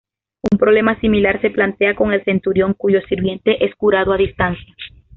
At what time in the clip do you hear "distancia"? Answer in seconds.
4.17-4.73